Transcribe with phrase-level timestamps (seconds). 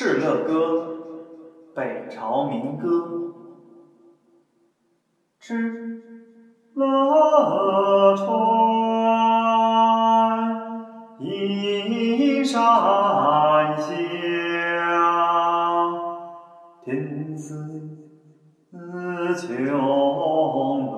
[0.00, 0.96] 敕勒歌，
[1.74, 2.88] 北朝民歌。
[5.38, 5.52] 敕
[6.72, 8.26] 勒川，
[11.18, 12.62] 阴山
[13.76, 13.92] 下，
[16.82, 17.52] 天似
[19.36, 19.52] 穹
[20.88, 20.96] 庐，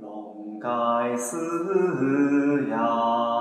[0.00, 0.66] 笼盖
[1.16, 1.38] 四
[2.66, 3.39] 野。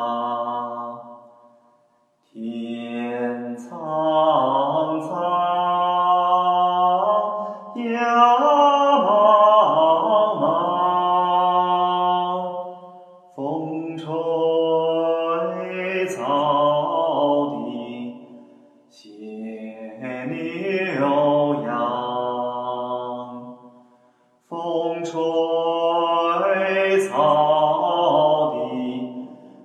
[24.99, 28.53] 风吹草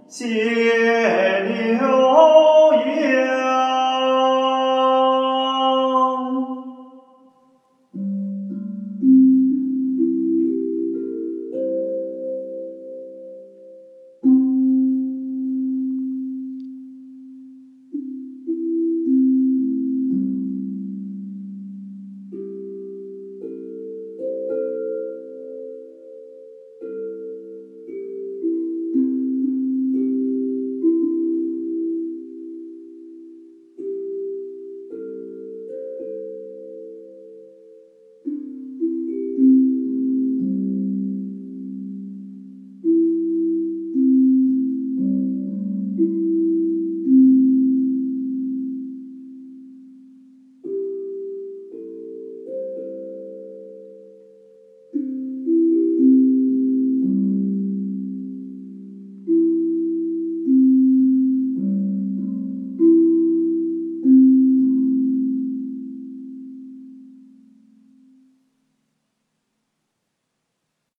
[0.08, 0.63] 低。